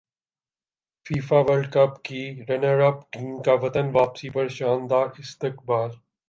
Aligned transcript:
FIFA World 1.05 1.71
cup 1.73 2.01
کی 2.03 2.23
runner up 2.49 3.01
team 3.11 3.41
کا 3.41 3.53
وطن 3.61 3.89
واپسی 3.93 4.29
پر 4.29 4.47
شاندار 4.49 5.07
استقبال 5.19 5.89